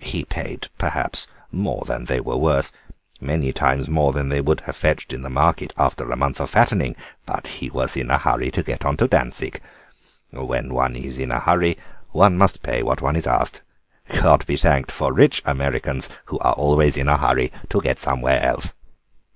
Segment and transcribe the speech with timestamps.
[0.00, 2.72] He paid perhaps more than they were worth,
[3.20, 6.50] many times more than they would have fetched in the market after a month of
[6.50, 9.60] fattening, but he was in a hurry to get on to Dantzig.
[10.32, 11.78] When one is in a hurry
[12.10, 13.60] one must pay what one is asked.
[14.20, 18.42] God be thanked for rich Americans, who are always in a hurry to get somewhere
[18.42, 18.74] else.